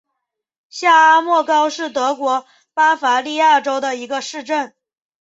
[0.67, 4.73] 下阿默高是德国巴伐利亚州的一个市镇。